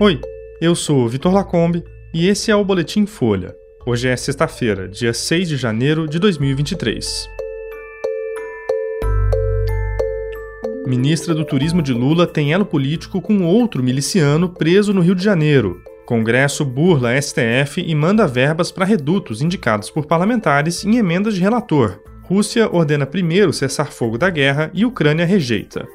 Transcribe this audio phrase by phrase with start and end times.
[0.00, 0.20] Oi,
[0.60, 3.54] eu sou Vitor Lacombe e esse é o Boletim Folha.
[3.86, 7.28] Hoje é sexta-feira, dia 6 de janeiro de 2023.
[10.84, 15.22] Ministra do Turismo de Lula tem elo político com outro miliciano preso no Rio de
[15.22, 15.80] Janeiro.
[16.04, 22.00] Congresso burla STF e manda verbas para redutos indicados por parlamentares em emendas de relator.
[22.24, 25.86] Rússia ordena primeiro cessar fogo da guerra e Ucrânia rejeita.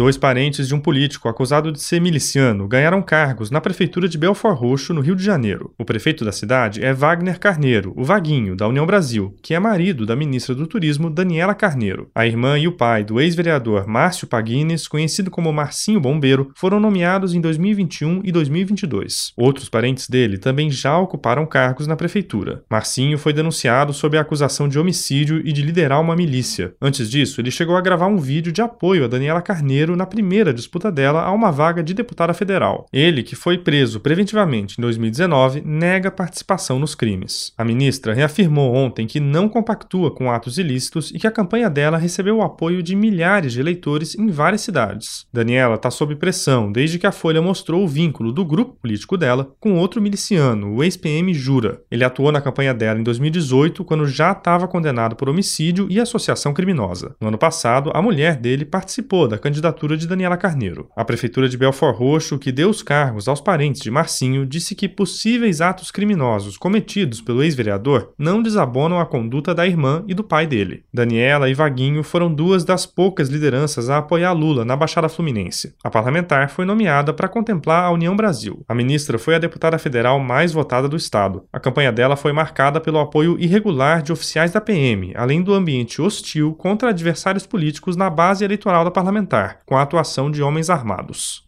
[0.00, 4.58] Dois parentes de um político acusado de ser miliciano ganharam cargos na prefeitura de Belfort
[4.58, 5.74] Roxo, no Rio de Janeiro.
[5.78, 10.06] O prefeito da cidade é Wagner Carneiro, o Vaguinho, da União Brasil, que é marido
[10.06, 12.08] da ministra do Turismo, Daniela Carneiro.
[12.14, 17.34] A irmã e o pai do ex-vereador Márcio Paguines, conhecido como Marcinho Bombeiro, foram nomeados
[17.34, 19.34] em 2021 e 2022.
[19.36, 22.64] Outros parentes dele também já ocuparam cargos na prefeitura.
[22.70, 26.72] Marcinho foi denunciado sob a acusação de homicídio e de liderar uma milícia.
[26.80, 30.52] Antes disso, ele chegou a gravar um vídeo de apoio a Daniela Carneiro na primeira
[30.52, 32.86] disputa dela a uma vaga de deputada federal.
[32.92, 37.52] Ele, que foi preso preventivamente em 2019, nega participação nos crimes.
[37.56, 41.98] A ministra reafirmou ontem que não compactua com atos ilícitos e que a campanha dela
[41.98, 45.26] recebeu o apoio de milhares de eleitores em várias cidades.
[45.32, 49.52] Daniela está sob pressão desde que a Folha mostrou o vínculo do grupo político dela
[49.58, 51.80] com outro miliciano, o ex-PM Jura.
[51.90, 56.52] Ele atuou na campanha dela em 2018, quando já estava condenado por homicídio e associação
[56.52, 57.14] criminosa.
[57.20, 60.88] No ano passado, a mulher dele participou da candidatura de Daniela Carneiro.
[60.96, 64.88] A Prefeitura de Belfort Roxo, que deu os cargos aos parentes de Marcinho, disse que
[64.88, 70.46] possíveis atos criminosos cometidos pelo ex-vereador não desabonam a conduta da irmã e do pai
[70.46, 70.84] dele.
[70.92, 75.74] Daniela e Vaguinho foram duas das poucas lideranças a apoiar Lula na Baixada Fluminense.
[75.82, 78.64] A parlamentar foi nomeada para contemplar a União Brasil.
[78.68, 81.44] A ministra foi a deputada federal mais votada do estado.
[81.52, 86.00] A campanha dela foi marcada pelo apoio irregular de oficiais da PM, além do ambiente
[86.00, 91.44] hostil contra adversários políticos na base eleitoral da parlamentar, com a atuação de homens armados.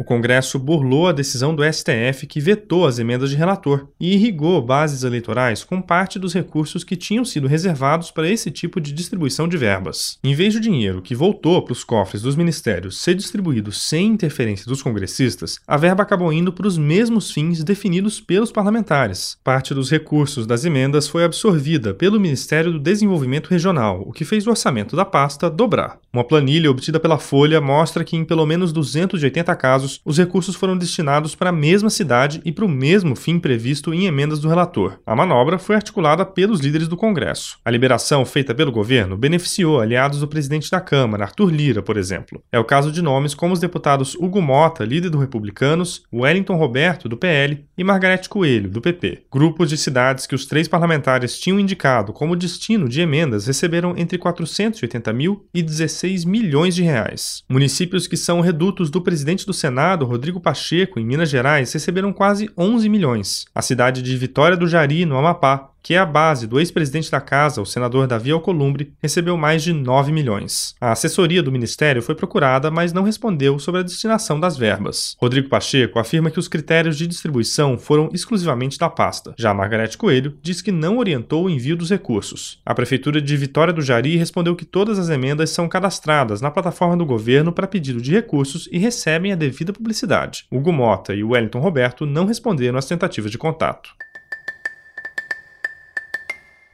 [0.00, 4.62] O Congresso burlou a decisão do STF que vetou as emendas de relator e irrigou
[4.62, 9.46] bases eleitorais com parte dos recursos que tinham sido reservados para esse tipo de distribuição
[9.46, 10.18] de verbas.
[10.24, 14.64] Em vez do dinheiro que voltou para os cofres dos ministérios ser distribuído sem interferência
[14.64, 19.36] dos congressistas, a verba acabou indo para os mesmos fins definidos pelos parlamentares.
[19.44, 24.46] Parte dos recursos das emendas foi absorvida pelo Ministério do Desenvolvimento Regional, o que fez
[24.46, 25.98] o orçamento da pasta dobrar.
[26.10, 30.54] Uma planilha obtida pela Folha mostra que em pelo menos 280 casos casos, os recursos
[30.54, 34.48] foram destinados para a mesma cidade e para o mesmo fim previsto em emendas do
[34.48, 34.98] relator.
[35.04, 37.58] A manobra foi articulada pelos líderes do Congresso.
[37.64, 42.42] A liberação feita pelo governo beneficiou aliados do presidente da Câmara, Arthur Lira, por exemplo.
[42.52, 47.08] É o caso de nomes como os deputados Hugo Mota, líder do Republicanos, Wellington Roberto,
[47.08, 49.24] do PL, e Margarete Coelho, do PP.
[49.32, 54.18] Grupos de cidades que os três parlamentares tinham indicado como destino de emendas receberam entre
[54.18, 57.42] 480 mil e 16 milhões de reais.
[57.48, 62.12] Municípios que são redutos do presidente do Senado Senado, Rodrigo Pacheco, em Minas Gerais, receberam
[62.12, 63.46] quase 11 milhões.
[63.54, 67.20] A cidade de Vitória do Jari, no Amapá, que é a base do ex-presidente da
[67.20, 70.74] casa, o senador Davi Alcolumbre, recebeu mais de 9 milhões.
[70.80, 75.16] A assessoria do ministério foi procurada, mas não respondeu sobre a destinação das verbas.
[75.20, 79.34] Rodrigo Pacheco afirma que os critérios de distribuição foram exclusivamente da pasta.
[79.38, 82.60] Já Margarete Coelho diz que não orientou o envio dos recursos.
[82.64, 86.96] A prefeitura de Vitória do Jari respondeu que todas as emendas são cadastradas na plataforma
[86.96, 90.44] do governo para pedido de recursos e recebem a devida publicidade.
[90.50, 93.90] Hugo Mota e Wellington Roberto não responderam às tentativas de contato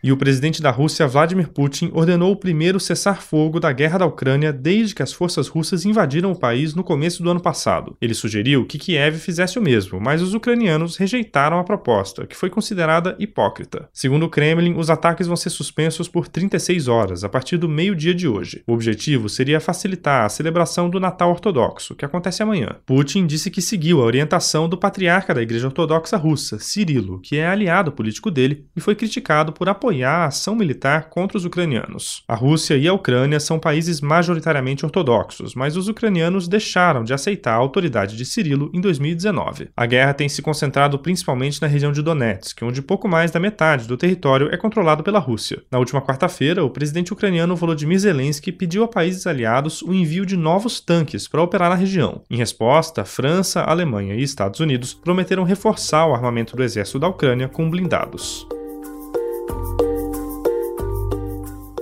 [0.07, 4.53] e o presidente da Rússia, Vladimir Putin, ordenou o primeiro cessar-fogo da guerra da Ucrânia
[4.53, 7.97] desde que as forças russas invadiram o país no começo do ano passado.
[8.01, 12.49] Ele sugeriu que Kiev fizesse o mesmo, mas os ucranianos rejeitaram a proposta, que foi
[12.49, 13.89] considerada hipócrita.
[13.93, 18.15] Segundo o Kremlin, os ataques vão ser suspensos por 36 horas, a partir do meio-dia
[18.15, 18.63] de hoje.
[18.65, 22.77] O objetivo seria facilitar a celebração do Natal Ortodoxo, que acontece amanhã.
[22.87, 27.49] Putin disse que seguiu a orientação do patriarca da Igreja Ortodoxa Russa, Cirilo, que é
[27.49, 32.23] aliado político dele e foi criticado por apoiar apoiar a ação militar contra os ucranianos.
[32.29, 37.53] A Rússia e a Ucrânia são países majoritariamente ortodoxos, mas os ucranianos deixaram de aceitar
[37.53, 39.71] a autoridade de Cirilo em 2019.
[39.77, 43.89] A guerra tem se concentrado principalmente na região de Donetsk, onde pouco mais da metade
[43.89, 45.63] do território é controlado pela Rússia.
[45.71, 50.37] Na última quarta-feira, o presidente ucraniano Volodymyr Zelensky pediu a países aliados o envio de
[50.37, 52.23] novos tanques para operar na região.
[52.31, 57.49] Em resposta, França, Alemanha e Estados Unidos prometeram reforçar o armamento do exército da Ucrânia
[57.49, 58.47] com blindados.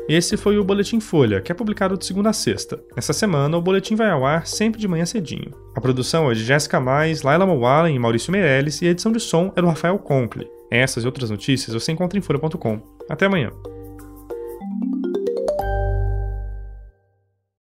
[0.09, 2.79] Esse foi o Boletim Folha, que é publicado de segunda a sexta.
[2.95, 5.51] Nessa semana, o boletim vai ao ar sempre de manhã cedinho.
[5.75, 9.21] A produção é de Jéssica Mais, Laila Mowallen e Maurício Meirelles e a edição de
[9.21, 10.47] som é do Rafael Conkle.
[10.71, 12.81] Essas e outras notícias você encontra em folha.com.
[13.09, 13.51] Até amanhã.